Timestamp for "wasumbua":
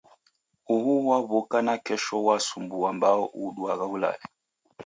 2.27-2.89